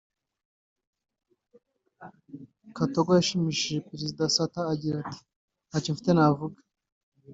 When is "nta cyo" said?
5.67-5.91